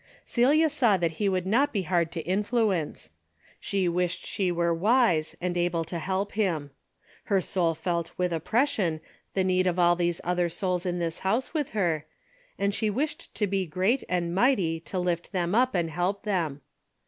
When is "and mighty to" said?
14.09-14.97